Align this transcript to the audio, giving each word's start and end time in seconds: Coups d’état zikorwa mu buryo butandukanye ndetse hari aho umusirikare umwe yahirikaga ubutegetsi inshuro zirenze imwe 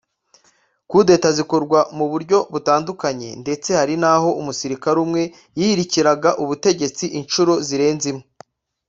Coups 0.89 1.05
d’état 1.07 1.31
zikorwa 1.37 1.79
mu 1.97 2.05
buryo 2.11 2.37
butandukanye 2.53 3.29
ndetse 3.41 3.69
hari 3.79 3.95
aho 4.13 4.29
umusirikare 4.41 4.97
umwe 5.05 5.21
yahirikaga 5.59 6.29
ubutegetsi 6.43 7.05
inshuro 7.19 7.53
zirenze 7.67 8.07
imwe 8.11 8.25